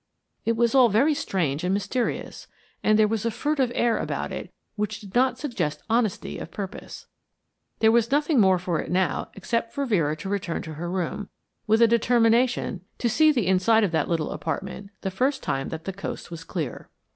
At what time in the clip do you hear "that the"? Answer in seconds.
15.69-15.93